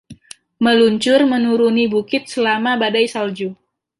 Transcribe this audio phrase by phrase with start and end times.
[0.63, 3.49] Meluncur menuruni bukit selama badai salju.